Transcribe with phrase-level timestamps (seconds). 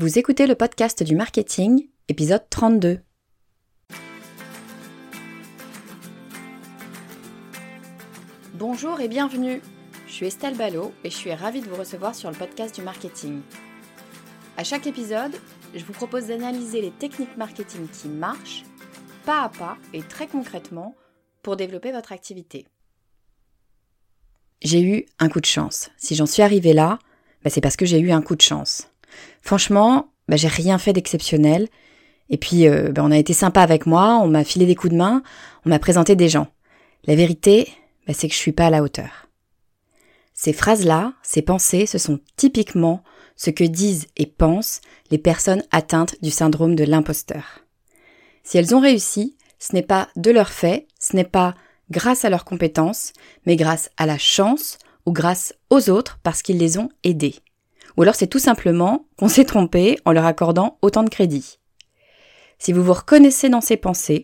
[0.00, 3.00] Vous écoutez le podcast du marketing, épisode 32.
[8.54, 9.60] Bonjour et bienvenue.
[10.06, 12.82] Je suis Estelle Ballot et je suis ravie de vous recevoir sur le podcast du
[12.82, 13.40] marketing.
[14.56, 15.34] À chaque épisode,
[15.74, 18.62] je vous propose d'analyser les techniques marketing qui marchent,
[19.26, 20.94] pas à pas et très concrètement,
[21.42, 22.68] pour développer votre activité.
[24.62, 25.90] J'ai eu un coup de chance.
[25.96, 27.00] Si j'en suis arrivée là,
[27.42, 28.88] bah, c'est parce que j'ai eu un coup de chance.
[29.42, 31.68] Franchement, bah, j'ai rien fait d'exceptionnel.
[32.30, 34.92] Et puis, euh, bah, on a été sympa avec moi, on m'a filé des coups
[34.92, 35.22] de main,
[35.64, 36.48] on m'a présenté des gens.
[37.04, 37.68] La vérité,
[38.06, 39.28] bah, c'est que je suis pas à la hauteur.
[40.34, 43.02] Ces phrases-là, ces pensées, ce sont typiquement
[43.34, 47.64] ce que disent et pensent les personnes atteintes du syndrome de l'imposteur.
[48.44, 51.54] Si elles ont réussi, ce n'est pas de leur fait, ce n'est pas
[51.90, 53.12] grâce à leurs compétences,
[53.46, 57.36] mais grâce à la chance ou grâce aux autres parce qu'ils les ont aidés.
[57.98, 61.58] Ou alors c'est tout simplement qu'on s'est trompé en leur accordant autant de crédit.
[62.60, 64.22] Si vous vous reconnaissez dans ces pensées,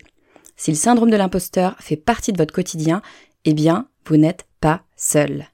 [0.56, 3.02] si le syndrome de l'imposteur fait partie de votre quotidien,
[3.44, 5.46] eh bien, vous n'êtes pas seul.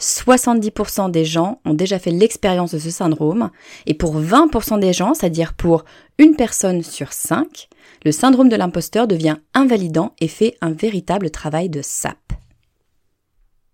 [0.00, 3.50] 70% des gens ont déjà fait l'expérience de ce syndrome,
[3.86, 5.84] et pour 20% des gens, c'est-à-dire pour
[6.18, 7.68] une personne sur cinq,
[8.04, 12.32] le syndrome de l'imposteur devient invalidant et fait un véritable travail de sape.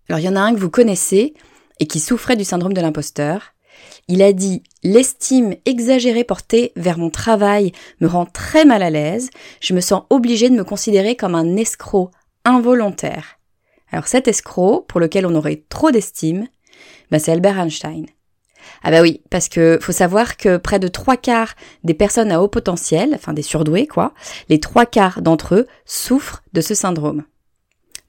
[0.09, 1.33] Alors il y en a un que vous connaissez
[1.79, 3.54] et qui souffrait du syndrome de l'imposteur,
[4.07, 9.29] il a dit L'estime exagérée portée vers mon travail me rend très mal à l'aise.
[9.61, 12.11] Je me sens obligé de me considérer comme un escroc
[12.43, 13.39] involontaire.
[13.91, 16.47] Alors cet escroc, pour lequel on aurait trop d'estime,
[17.11, 18.05] bah c'est Albert Einstein.
[18.83, 22.41] Ah bah oui, parce que faut savoir que près de trois quarts des personnes à
[22.41, 24.13] haut potentiel, enfin des surdoués quoi,
[24.49, 27.23] les trois quarts d'entre eux souffrent de ce syndrome.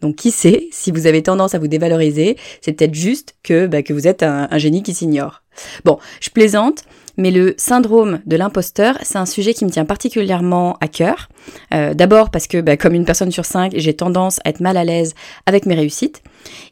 [0.01, 3.83] Donc qui sait, si vous avez tendance à vous dévaloriser, c'est peut-être juste que, bah,
[3.83, 5.43] que vous êtes un, génie qui s'ignore.
[5.85, 6.85] Bon, je plaisante,
[7.17, 11.29] mais le syndrome de l'imposteur, c'est un sujet qui me tient particulièrement à cœur.
[11.73, 14.77] Euh, d'abord parce que, bah, comme une personne sur cinq, j'ai tendance à être mal
[14.77, 15.15] à l'aise
[15.47, 16.23] avec mes réussites.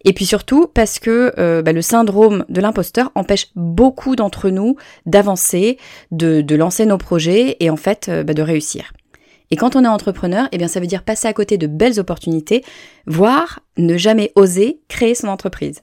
[0.05, 4.77] Et puis surtout parce que euh, bah, le syndrome de l'imposteur empêche beaucoup d'entre nous
[5.07, 5.79] d'avancer,
[6.11, 8.93] de, de, lancer nos projets et en fait euh, bah, de réussir.
[9.51, 12.01] Et quand on est entrepreneur, eh bien ça veut dire passer à côté de belles
[12.01, 12.65] opportunités,
[13.07, 15.83] voire ne jamais oser créer son entreprise.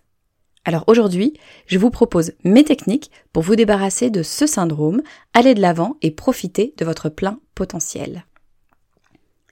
[0.63, 1.33] Alors aujourd'hui,
[1.65, 5.01] je vous propose mes techniques pour vous débarrasser de ce syndrome,
[5.33, 8.25] aller de l'avant et profiter de votre plein potentiel.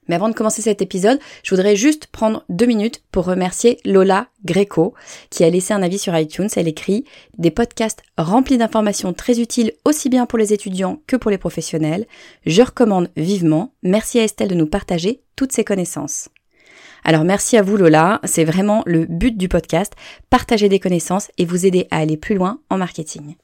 [0.09, 4.27] Mais avant de commencer cet épisode, je voudrais juste prendre deux minutes pour remercier Lola
[4.43, 4.95] Greco,
[5.29, 6.49] qui a laissé un avis sur iTunes.
[6.55, 7.05] Elle écrit
[7.37, 12.07] des podcasts remplis d'informations très utiles aussi bien pour les étudiants que pour les professionnels.
[12.47, 13.71] Je recommande vivement.
[13.83, 16.29] Merci à Estelle de nous partager toutes ses connaissances.
[17.03, 19.93] Alors merci à vous Lola, c'est vraiment le but du podcast,
[20.29, 23.35] partager des connaissances et vous aider à aller plus loin en marketing.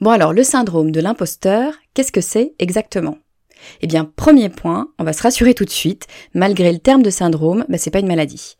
[0.00, 3.18] Bon alors le syndrome de l'imposteur, qu'est-ce que c'est exactement?
[3.80, 7.10] Eh bien, premier point, on va se rassurer tout de suite, malgré le terme de
[7.10, 8.56] syndrome, bah, c'est pas une maladie.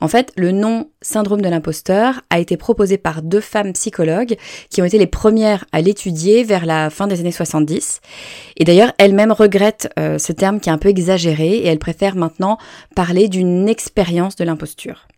[0.00, 4.36] En fait, le nom syndrome de l'imposteur a été proposé par deux femmes psychologues
[4.70, 8.00] qui ont été les premières à l'étudier vers la fin des années 70.
[8.56, 12.16] Et d'ailleurs, elles-mêmes regrettent euh, ce terme qui est un peu exagéré et elles préfèrent
[12.16, 12.58] maintenant
[12.94, 15.08] parler d'une expérience de l'imposture.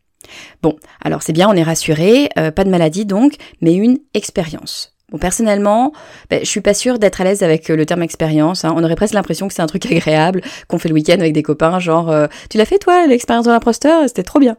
[0.63, 4.96] Bon, alors c'est bien, on est rassuré, euh, pas de maladie donc, mais une expérience.
[5.13, 5.93] Bon, personnellement,
[6.31, 8.65] ben, je suis pas sûre d'être à l'aise avec euh, le terme expérience.
[8.65, 8.75] Hein.
[8.77, 11.45] On aurait presque l'impression que c'est un truc agréable qu'on fait le week-end avec des
[11.45, 14.57] copains, genre euh, tu l'as fait toi l'expérience de l'imposteur, c'était trop bien.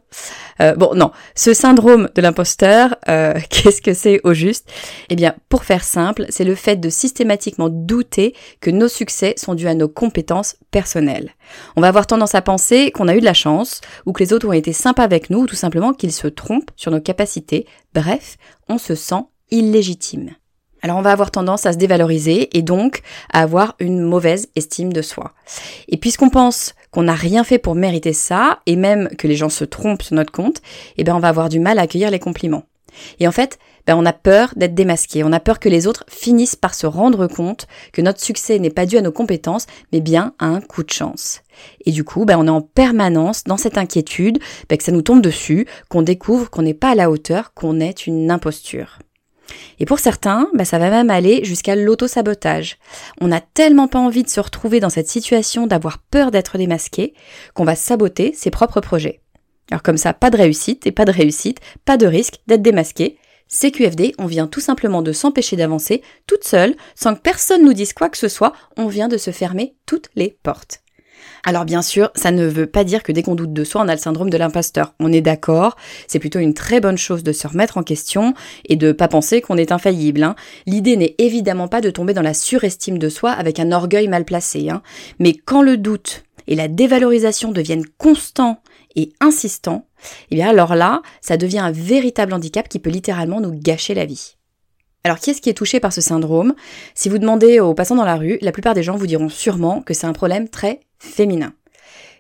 [0.61, 2.95] Euh, bon, non, ce syndrome de l'imposteur,
[3.49, 4.71] qu'est-ce que c'est au juste?
[5.09, 9.53] Eh bien, pour faire simple, c'est le fait de systématiquement douter que nos succès sont
[9.53, 11.31] dus à nos compétences personnelles.
[11.75, 14.31] On va avoir tendance à penser qu'on a eu de la chance, ou que les
[14.31, 17.65] autres ont été sympas avec nous, ou tout simplement qu'ils se trompent sur nos capacités.
[17.93, 18.37] Bref,
[18.69, 20.31] on se sent illégitime.
[20.81, 23.01] Alors on va avoir tendance à se dévaloriser et donc
[23.33, 25.33] à avoir une mauvaise estime de soi.
[25.87, 29.49] Et puisqu'on pense qu'on n'a rien fait pour mériter ça, et même que les gens
[29.49, 30.61] se trompent sur notre compte,
[30.97, 32.63] eh ben on va avoir du mal à accueillir les compliments.
[33.19, 36.03] Et en fait, ben on a peur d'être démasqué, on a peur que les autres
[36.07, 40.01] finissent par se rendre compte que notre succès n'est pas dû à nos compétences, mais
[40.01, 41.41] bien à un coup de chance.
[41.85, 44.39] Et du coup, ben on est en permanence dans cette inquiétude,
[44.69, 47.79] ben que ça nous tombe dessus, qu'on découvre qu'on n'est pas à la hauteur, qu'on
[47.79, 48.99] est une imposture.
[49.79, 52.77] Et pour certains, bah, ça va même aller jusqu'à l'auto-sabotage.
[53.21, 57.13] On n'a tellement pas envie de se retrouver dans cette situation d'avoir peur d'être démasqué
[57.53, 59.21] qu'on va saboter ses propres projets.
[59.69, 63.17] Alors comme ça, pas de réussite et pas de réussite, pas de risque d'être démasqué.
[63.49, 67.93] CQFD, on vient tout simplement de s'empêcher d'avancer toute seule, sans que personne nous dise
[67.93, 70.81] quoi que ce soit, on vient de se fermer toutes les portes.
[71.43, 73.87] Alors bien sûr, ça ne veut pas dire que dès qu'on doute de soi, on
[73.87, 74.93] a le syndrome de l'imposteur.
[74.99, 75.75] On est d'accord,
[76.07, 78.33] c'est plutôt une très bonne chose de se remettre en question
[78.65, 80.23] et de pas penser qu'on est infaillible.
[80.23, 80.35] Hein.
[80.65, 84.25] L'idée n'est évidemment pas de tomber dans la surestime de soi avec un orgueil mal
[84.25, 84.69] placé.
[84.69, 84.81] Hein.
[85.19, 88.61] Mais quand le doute et la dévalorisation deviennent constants
[88.95, 89.85] et insistants,
[90.31, 94.05] eh bien alors là, ça devient un véritable handicap qui peut littéralement nous gâcher la
[94.05, 94.35] vie.
[95.03, 96.53] Alors qui est-ce qui est touché par ce syndrome?
[96.93, 99.81] Si vous demandez aux passants dans la rue, la plupart des gens vous diront sûrement
[99.81, 101.53] que c'est un problème très féminin.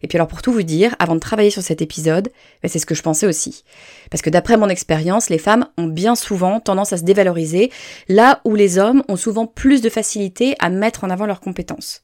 [0.03, 2.29] Et puis alors pour tout vous dire, avant de travailler sur cet épisode,
[2.63, 3.63] c'est ce que je pensais aussi.
[4.11, 7.71] Parce que d'après mon expérience, les femmes ont bien souvent tendance à se dévaloriser,
[8.07, 12.03] là où les hommes ont souvent plus de facilité à mettre en avant leurs compétences.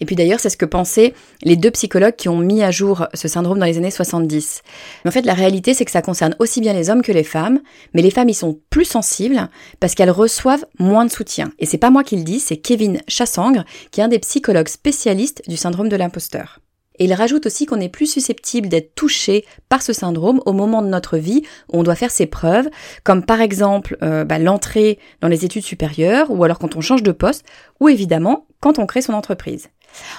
[0.00, 3.06] Et puis d'ailleurs, c'est ce que pensaient les deux psychologues qui ont mis à jour
[3.14, 4.62] ce syndrome dans les années 70.
[5.04, 7.24] Mais en fait, la réalité, c'est que ça concerne aussi bien les hommes que les
[7.24, 7.60] femmes,
[7.94, 9.48] mais les femmes y sont plus sensibles
[9.80, 11.52] parce qu'elles reçoivent moins de soutien.
[11.58, 14.68] Et c'est pas moi qui le dis, c'est Kevin Chassangre, qui est un des psychologues
[14.68, 16.60] spécialistes du syndrome de l'imposteur.
[16.98, 20.82] Et il rajoute aussi qu'on est plus susceptible d'être touché par ce syndrome au moment
[20.82, 21.42] de notre vie
[21.72, 22.68] où on doit faire ses preuves,
[23.04, 27.02] comme par exemple euh, bah, l'entrée dans les études supérieures, ou alors quand on change
[27.02, 27.44] de poste,
[27.80, 29.68] ou évidemment quand on crée son entreprise.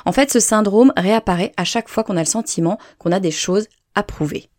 [0.06, 3.32] En fait, ce syndrome réapparaît à chaque fois qu'on a le sentiment qu'on a des
[3.32, 4.50] choses à prouver.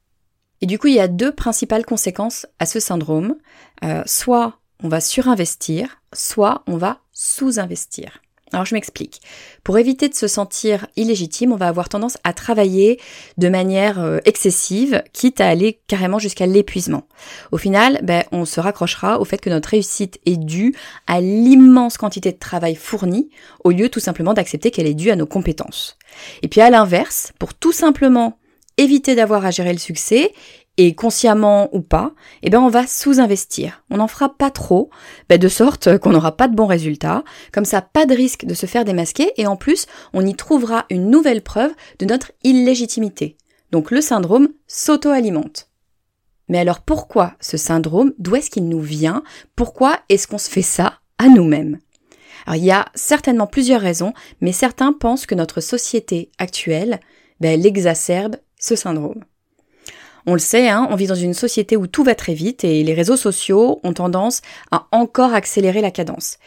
[0.61, 3.37] Et du coup, il y a deux principales conséquences à ce syndrome.
[3.85, 8.21] Euh, soit on va surinvestir, soit on va sous-investir.
[8.52, 9.20] Alors je m'explique.
[9.62, 13.00] Pour éviter de se sentir illégitime, on va avoir tendance à travailler
[13.38, 17.06] de manière euh, excessive, quitte à aller carrément jusqu'à l'épuisement.
[17.52, 20.75] Au final, ben, on se raccrochera au fait que notre réussite est due
[21.06, 23.31] à l'immense quantité de travail fourni,
[23.62, 25.97] au lieu tout simplement d'accepter qu'elle est due à nos compétences.
[26.43, 28.37] Et puis à l'inverse, pour tout simplement
[28.79, 30.32] éviter d'avoir à gérer le succès
[30.82, 32.12] et consciemment ou pas,
[32.43, 33.85] eh ben on va sous-investir.
[33.91, 34.88] On n'en fera pas trop,
[35.29, 37.23] ben de sorte qu'on n'aura pas de bons résultats.
[37.53, 39.85] Comme ça, pas de risque de se faire démasquer et en plus,
[40.15, 43.37] on y trouvera une nouvelle preuve de notre illégitimité.
[43.73, 45.69] Donc le syndrome s'auto-alimente.
[46.49, 48.15] Mais alors pourquoi ce syndrome?
[48.19, 49.23] D'où est-ce qu'il nous vient?
[49.56, 51.79] Pourquoi est-ce qu'on se fait ça à nous-mêmes?
[52.47, 57.00] Alors il y a certainement plusieurs raisons, mais certains pensent que notre société actuelle,
[57.38, 59.25] ben, elle exacerbe ce syndrome.
[60.27, 62.83] On le sait, hein, on vit dans une société où tout va très vite et
[62.83, 66.39] les réseaux sociaux ont tendance à encore accélérer la cadence.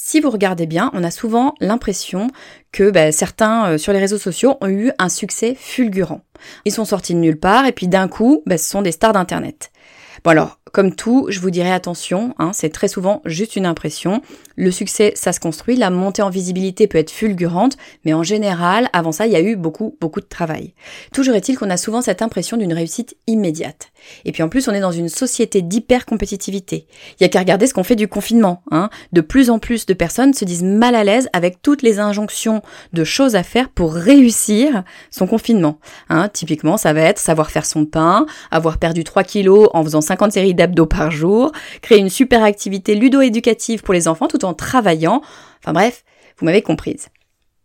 [0.00, 2.28] Si vous regardez bien, on a souvent l'impression
[2.70, 6.20] que bah, certains euh, sur les réseaux sociaux ont eu un succès fulgurant.
[6.64, 9.12] Ils sont sortis de nulle part et puis d'un coup, bah, ce sont des stars
[9.12, 9.72] d'Internet.
[10.22, 14.22] Bon alors, comme tout, je vous dirais attention, hein, c'est très souvent juste une impression.
[14.56, 18.88] Le succès, ça se construit, la montée en visibilité peut être fulgurante, mais en général,
[18.92, 20.74] avant ça, il y a eu beaucoup, beaucoup de travail.
[21.12, 23.90] Toujours est-il qu'on a souvent cette impression d'une réussite immédiate.
[24.24, 26.86] Et puis en plus, on est dans une société d'hyper-compétitivité.
[27.18, 28.62] Il y a qu'à regarder ce qu'on fait du confinement.
[28.70, 28.90] Hein.
[29.12, 32.62] De plus en plus de personnes se disent mal à l'aise avec toutes les injonctions
[32.92, 35.80] de choses à faire pour réussir son confinement.
[36.08, 36.28] Hein.
[36.28, 40.32] Typiquement, ça va être savoir faire son pain, avoir perdu 3 kilos en faisant 50
[40.32, 41.52] séries d'abdos par jour,
[41.82, 45.22] créer une super activité ludo-éducative pour les enfants tout en travaillant.
[45.62, 46.04] Enfin bref,
[46.38, 47.08] vous m'avez comprise.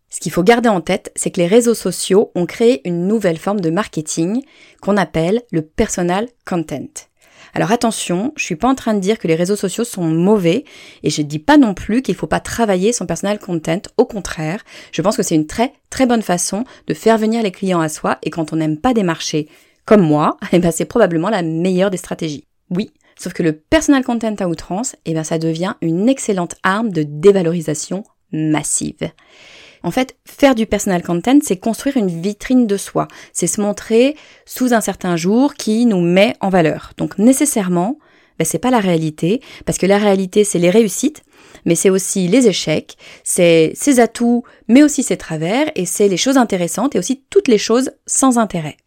[0.10, 3.40] Ce qu'il faut garder en tête, c'est que les réseaux sociaux ont créé une nouvelle
[3.40, 4.44] forme de marketing
[4.80, 7.08] qu'on appelle le personal content.
[7.54, 10.66] Alors attention, je suis pas en train de dire que les réseaux sociaux sont mauvais
[11.04, 13.82] et je dis pas non plus qu'il faut pas travailler son personal content.
[13.98, 17.52] Au contraire, je pense que c'est une très très bonne façon de faire venir les
[17.52, 19.48] clients à soi et quand on n'aime pas des marchés
[19.86, 22.48] comme moi, eh ben c'est probablement la meilleure des stratégies.
[22.72, 26.92] Oui, sauf que le personal content à outrance, eh ben ça devient une excellente arme
[26.92, 29.12] de dévalorisation massive.
[29.84, 33.08] En fait, faire du personal content, c'est construire une vitrine de soi.
[33.34, 36.94] C'est se montrer sous un certain jour qui nous met en valeur.
[36.98, 38.00] Donc nécessairement,
[38.40, 41.24] ben, c'est pas la réalité, parce que la réalité, c'est les réussites,
[41.66, 46.18] mais c'est aussi les échecs, c'est ses atouts, mais aussi ses travers, et c'est les
[46.18, 48.78] choses intéressantes et aussi toutes les choses sans intérêt.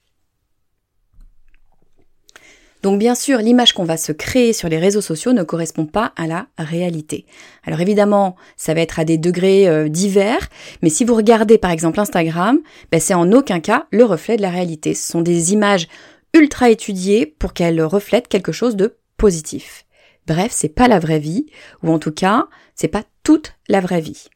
[2.82, 6.12] Donc bien sûr, l'image qu'on va se créer sur les réseaux sociaux ne correspond pas
[6.16, 7.26] à la réalité.
[7.64, 10.48] Alors évidemment, ça va être à des degrés euh, divers,
[10.82, 12.60] mais si vous regardez par exemple Instagram,
[12.92, 14.94] ben, c'est en aucun cas le reflet de la réalité.
[14.94, 15.88] Ce sont des images
[16.34, 19.84] ultra étudiées pour qu'elles reflètent quelque chose de positif.
[20.26, 21.46] Bref, c'est pas la vraie vie,
[21.82, 24.28] ou en tout cas, c'est pas toute la vraie vie.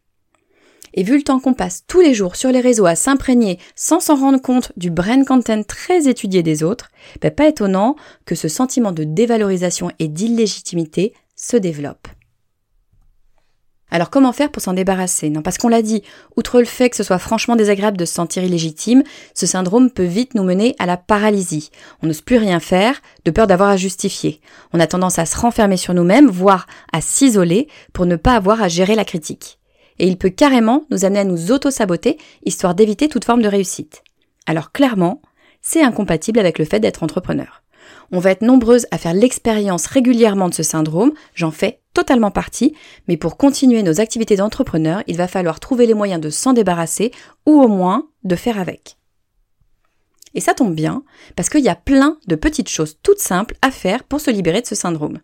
[0.95, 4.01] Et vu le temps qu'on passe tous les jours sur les réseaux à s'imprégner sans
[4.01, 8.49] s'en rendre compte du brain content très étudié des autres, ben pas étonnant que ce
[8.49, 12.09] sentiment de dévalorisation et d'illégitimité se développe.
[13.91, 15.31] Alors comment faire pour s'en débarrasser?
[15.31, 16.03] Non, parce qu'on l'a dit,
[16.37, 19.03] outre le fait que ce soit franchement désagréable de se sentir illégitime,
[19.35, 21.71] ce syndrome peut vite nous mener à la paralysie.
[22.03, 24.41] On n'ose plus rien faire, de peur d'avoir à justifier.
[24.73, 28.63] On a tendance à se renfermer sur nous-mêmes, voire à s'isoler pour ne pas avoir
[28.63, 29.60] à gérer la critique.
[30.01, 34.03] Et il peut carrément nous amener à nous auto-saboter, histoire d'éviter toute forme de réussite.
[34.47, 35.21] Alors clairement,
[35.61, 37.63] c'est incompatible avec le fait d'être entrepreneur.
[38.11, 42.75] On va être nombreuses à faire l'expérience régulièrement de ce syndrome, j'en fais totalement partie,
[43.09, 47.13] mais pour continuer nos activités d'entrepreneur, il va falloir trouver les moyens de s'en débarrasser
[47.47, 48.97] ou au moins de faire avec.
[50.35, 51.03] Et ça tombe bien,
[51.37, 54.63] parce qu'il y a plein de petites choses toutes simples à faire pour se libérer
[54.63, 55.21] de ce syndrome.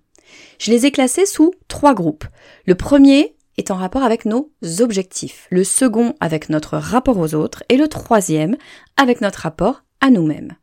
[0.59, 2.27] Je les ai classés sous trois groupes.
[2.67, 7.63] Le premier est en rapport avec nos objectifs, le second avec notre rapport aux autres
[7.69, 8.57] et le troisième
[8.97, 10.57] avec notre rapport à nous-mêmes.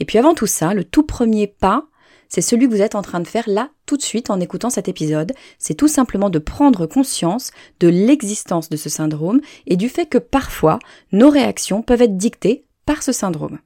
[0.00, 1.86] Et puis avant tout ça, le tout premier pas,
[2.28, 4.70] c'est celui que vous êtes en train de faire là tout de suite en écoutant
[4.70, 7.50] cet épisode, c'est tout simplement de prendre conscience
[7.80, 10.78] de l'existence de ce syndrome et du fait que parfois
[11.12, 13.58] nos réactions peuvent être dictées par ce syndrome.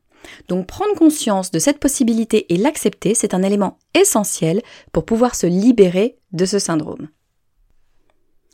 [0.49, 5.49] Donc prendre conscience de cette possibilité et l'accepter, c'est un élément essentiel pour pouvoir se
[5.49, 7.08] libérer de ce syndrome.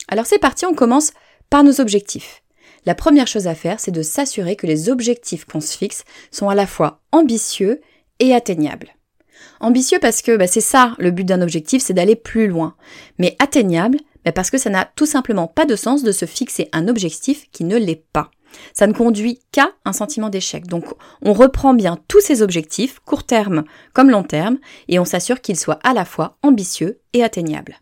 [0.09, 1.11] Alors c'est parti, on commence
[1.49, 2.41] par nos objectifs.
[2.85, 6.49] La première chose à faire, c'est de s'assurer que les objectifs qu'on se fixe sont
[6.49, 7.79] à la fois ambitieux
[8.19, 8.89] et atteignables.
[9.59, 12.75] Ambitieux parce que bah, c'est ça le but d'un objectif, c'est d'aller plus loin.
[13.19, 16.69] Mais atteignable bah, parce que ça n'a tout simplement pas de sens de se fixer
[16.73, 18.31] un objectif qui ne l'est pas.
[18.73, 20.65] Ça ne conduit qu'à un sentiment d'échec.
[20.65, 20.85] Donc
[21.21, 23.63] on reprend bien tous ces objectifs, court terme
[23.93, 27.77] comme long terme, et on s'assure qu'ils soient à la fois ambitieux et atteignables.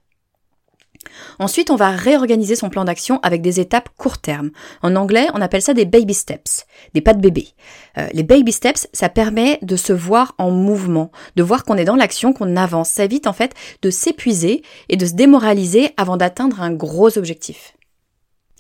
[1.40, 4.52] Ensuite, on va réorganiser son plan d'action avec des étapes court terme.
[4.82, 7.50] En anglais, on appelle ça des baby steps, des pas de bébé.
[7.98, 11.86] Euh, les baby steps, ça permet de se voir en mouvement, de voir qu'on est
[11.86, 12.90] dans l'action, qu'on avance.
[12.90, 17.74] Ça évite en fait de s'épuiser et de se démoraliser avant d'atteindre un gros objectif.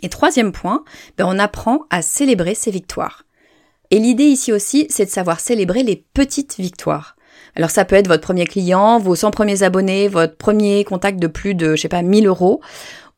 [0.03, 0.83] Et troisième point,
[1.17, 3.23] ben on apprend à célébrer ses victoires.
[3.89, 7.16] Et l'idée ici aussi, c'est de savoir célébrer les petites victoires.
[7.55, 11.27] Alors ça peut être votre premier client, vos 100 premiers abonnés, votre premier contact de
[11.27, 12.61] plus de, je sais pas, 1000 euros.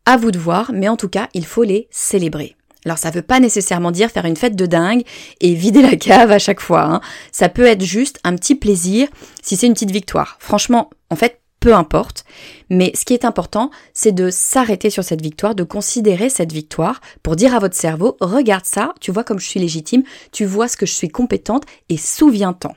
[0.06, 2.56] À vous de voir, mais en tout cas, il faut les célébrer.
[2.86, 5.04] Alors ça veut pas nécessairement dire faire une fête de dingue
[5.42, 6.84] et vider la cave à chaque fois.
[6.84, 7.02] Hein.
[7.32, 9.08] Ça peut être juste un petit plaisir
[9.42, 10.38] si c'est une petite victoire.
[10.40, 12.24] Franchement, en fait, peu importe.
[12.70, 17.02] Mais ce qui est important, c'est de s'arrêter sur cette victoire, de considérer cette victoire
[17.22, 20.68] pour dire à votre cerveau, regarde ça, tu vois comme je suis légitime, tu vois
[20.68, 22.76] ce que je suis compétente et souviens-t'en.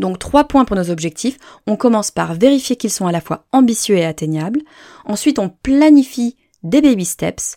[0.00, 1.38] Donc trois points pour nos objectifs.
[1.66, 4.62] On commence par vérifier qu'ils sont à la fois ambitieux et atteignables.
[5.04, 7.56] Ensuite, on planifie des baby steps.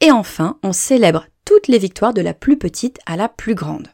[0.00, 3.88] Et enfin, on célèbre toutes les victoires de la plus petite à la plus grande.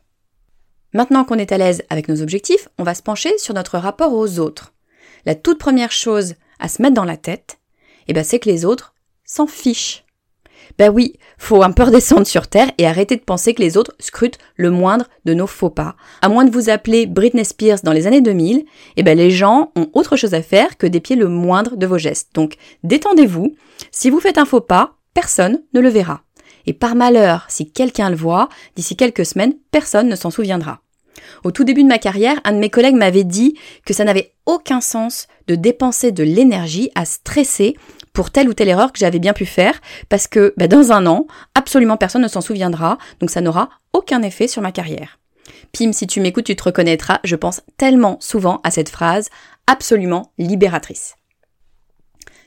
[0.92, 4.12] Maintenant qu'on est à l'aise avec nos objectifs, on va se pencher sur notre rapport
[4.12, 4.72] aux autres.
[5.26, 7.58] La toute première chose à se mettre dans la tête,
[8.08, 10.04] eh ben, c'est que les autres s'en fichent.
[10.78, 13.94] Ben oui, faut un peu redescendre sur terre et arrêter de penser que les autres
[13.98, 15.96] scrutent le moindre de nos faux pas.
[16.22, 18.64] À moins de vous appeler Britney Spears dans les années 2000,
[18.96, 21.98] eh ben les gens ont autre chose à faire que d'épier le moindre de vos
[21.98, 22.30] gestes.
[22.34, 23.54] Donc détendez-vous.
[23.90, 26.22] Si vous faites un faux pas, personne ne le verra.
[26.66, 30.80] Et par malheur, si quelqu'un le voit, d'ici quelques semaines, personne ne s'en souviendra.
[31.44, 34.34] Au tout début de ma carrière, un de mes collègues m'avait dit que ça n'avait
[34.46, 37.76] aucun sens de dépenser de l'énergie à stresser
[38.20, 41.06] pour telle ou telle erreur que j'avais bien pu faire, parce que bah, dans un
[41.06, 45.18] an, absolument personne ne s'en souviendra, donc ça n'aura aucun effet sur ma carrière.
[45.72, 49.30] Pim, si tu m'écoutes, tu te reconnaîtras, je pense tellement souvent à cette phrase
[49.66, 51.14] absolument libératrice.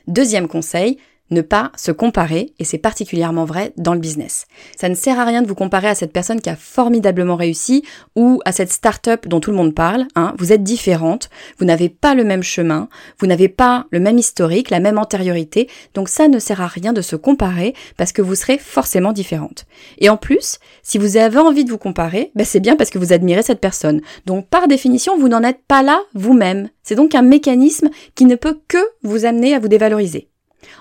[0.06, 0.98] Deuxième conseil,
[1.30, 4.46] ne pas se comparer, et c'est particulièrement vrai dans le business.
[4.76, 7.82] Ça ne sert à rien de vous comparer à cette personne qui a formidablement réussi
[8.14, 10.06] ou à cette start-up dont tout le monde parle.
[10.16, 10.34] Hein.
[10.38, 12.88] Vous êtes différente, vous n'avez pas le même chemin,
[13.18, 16.92] vous n'avez pas le même historique, la même antériorité, donc ça ne sert à rien
[16.92, 19.64] de se comparer parce que vous serez forcément différente.
[19.98, 22.98] Et en plus, si vous avez envie de vous comparer, ben c'est bien parce que
[22.98, 24.02] vous admirez cette personne.
[24.26, 26.68] Donc par définition, vous n'en êtes pas là vous-même.
[26.82, 30.28] C'est donc un mécanisme qui ne peut que vous amener à vous dévaloriser.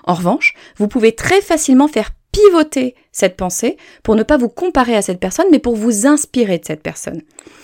[0.04, 4.96] En revanche, vous pouvez très facilement faire pivoter cette pensée pour ne pas vous comparer
[4.96, 7.22] à cette personne, mais pour vous inspirer de cette personne.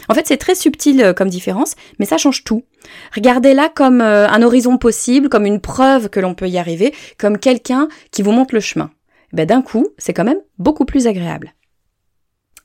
[0.07, 2.63] En fait, c'est très subtil euh, comme différence, mais ça change tout.
[3.15, 7.37] Regardez-la comme euh, un horizon possible, comme une preuve que l'on peut y arriver, comme
[7.37, 8.91] quelqu'un qui vous montre le chemin.
[9.33, 11.53] Ben, D'un coup, c'est quand même beaucoup plus agréable.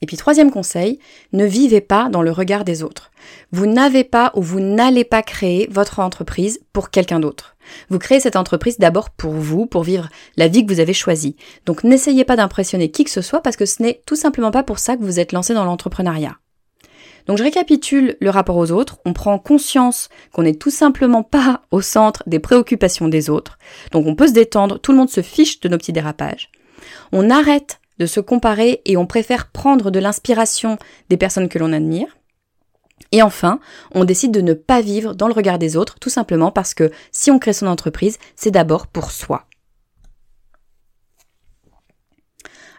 [0.05, 0.99] Et puis troisième conseil,
[1.33, 3.11] ne vivez pas dans le regard des autres.
[3.53, 7.57] Vous n'avez pas ou vous n'allez pas créer votre entreprise pour quelqu'un d'autre.
[7.89, 11.37] Vous créez cette entreprise d'abord pour vous, pour vivre la vie que vous avez choisie.
[11.65, 14.63] Donc n'essayez pas d'impressionner qui que ce soit parce que ce n'est tout simplement pas
[14.63, 16.37] pour ça que vous êtes lancé dans l'entrepreneuriat.
[17.27, 21.63] Donc je récapitule le rapport aux autres, on prend conscience qu'on n'est tout simplement pas
[21.71, 23.57] au centre des préoccupations des autres,
[23.93, 26.51] donc on peut se détendre, tout le monde se fiche de nos petits dérapages.
[27.13, 31.73] On arrête de se comparer et on préfère prendre de l'inspiration des personnes que l'on
[31.73, 32.17] admire.
[33.13, 33.61] Et enfin,
[33.93, 36.91] on décide de ne pas vivre dans le regard des autres, tout simplement parce que
[37.13, 39.47] si on crée son entreprise, c'est d'abord pour soi.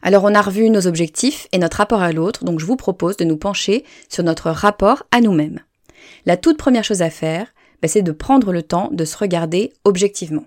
[0.02, 3.18] Alors on a revu nos objectifs et notre rapport à l'autre, donc je vous propose
[3.18, 5.62] de nous pencher sur notre rapport à nous-mêmes.
[6.26, 7.48] La toute première chose à faire,
[7.82, 10.46] bah, c'est de prendre le temps de se regarder objectivement.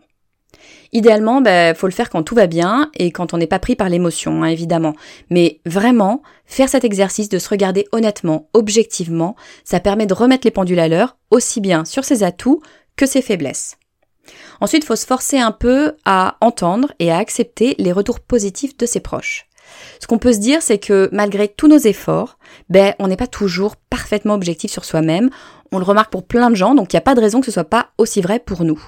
[0.93, 3.59] Idéalement, il bah, faut le faire quand tout va bien et quand on n'est pas
[3.59, 4.95] pris par l'émotion, hein, évidemment.
[5.31, 10.51] Mais vraiment, faire cet exercice de se regarder honnêtement, objectivement, ça permet de remettre les
[10.51, 12.63] pendules à l'heure, aussi bien sur ses atouts
[12.97, 13.77] que ses faiblesses.
[14.61, 18.77] Ensuite, il faut se forcer un peu à entendre et à accepter les retours positifs
[18.77, 19.49] de ses proches.
[20.01, 22.39] Ce qu'on peut se dire, c'est que malgré tous nos efforts,
[22.71, 25.31] ben, on n'est pas toujours parfaitement objectif sur soi-même.
[25.73, 27.47] On le remarque pour plein de gens, donc il n'y a pas de raison que
[27.47, 28.83] ce soit pas aussi vrai pour nous.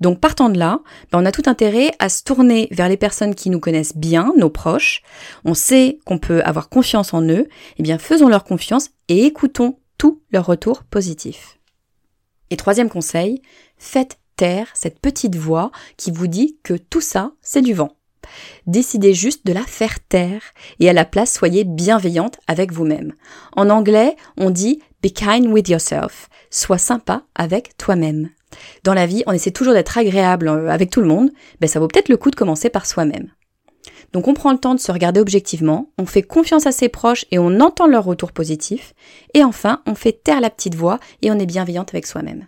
[0.00, 3.34] Donc partant de là, ben, on a tout intérêt à se tourner vers les personnes
[3.34, 5.02] qui nous connaissent bien, nos proches.
[5.44, 7.48] On sait qu'on peut avoir confiance en eux.
[7.78, 11.58] Eh bien, faisons leur confiance et écoutons tous leurs retours positifs.
[12.50, 13.42] Et troisième conseil,
[13.78, 17.96] faites taire cette petite voix qui vous dit que tout ça, c'est du vent.
[18.66, 20.42] Décidez juste de la faire taire
[20.80, 23.12] et à la place soyez bienveillante avec vous-même.
[23.56, 26.28] En anglais, on dit be kind with yourself.
[26.50, 28.30] Sois sympa avec toi-même.
[28.84, 31.80] Dans la vie, on essaie toujours d'être agréable euh, avec tout le monde, ben ça
[31.80, 33.30] vaut peut-être le coup de commencer par soi-même.
[34.12, 37.24] Donc on prend le temps de se regarder objectivement, on fait confiance à ses proches
[37.30, 38.92] et on entend leurs retours positifs,
[39.34, 42.46] et enfin on fait taire la petite voix et on est bienveillante avec soi-même.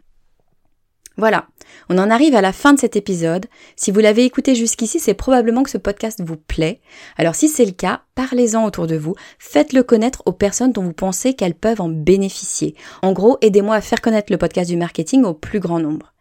[1.17, 1.47] Voilà,
[1.89, 3.47] on en arrive à la fin de cet épisode.
[3.77, 6.81] Si vous l'avez écouté jusqu'ici, c'est probablement que ce podcast vous plaît.
[7.17, 10.93] Alors si c'est le cas, parlez-en autour de vous, faites-le connaître aux personnes dont vous
[10.93, 12.75] pensez qu'elles peuvent en bénéficier.
[13.03, 16.15] En gros, aidez-moi à faire connaître le podcast du marketing au plus grand nombre.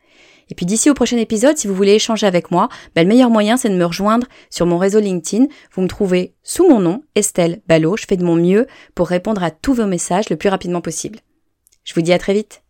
[0.49, 3.31] Et puis d'ici au prochain épisode, si vous voulez échanger avec moi, ben, le meilleur
[3.31, 5.47] moyen c'est de me rejoindre sur mon réseau LinkedIn.
[5.73, 7.97] Vous me trouvez sous mon nom, Estelle Ballot.
[7.97, 11.19] Je fais de mon mieux pour répondre à tous vos messages le plus rapidement possible.
[11.83, 12.62] Je vous dis à très vite.